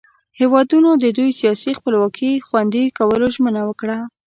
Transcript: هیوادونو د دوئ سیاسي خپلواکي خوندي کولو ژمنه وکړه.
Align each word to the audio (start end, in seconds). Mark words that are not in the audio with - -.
هیوادونو 0.39 0.89
د 1.03 1.05
دوئ 1.17 1.31
سیاسي 1.39 1.71
خپلواکي 1.79 2.31
خوندي 2.47 2.85
کولو 2.97 3.27
ژمنه 3.35 3.61
وکړه. 3.65 3.97